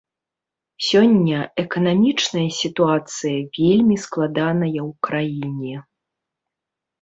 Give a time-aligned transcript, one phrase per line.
[0.85, 5.75] Сёння эканамічная сітуацыя вельмі складаная ў краіне.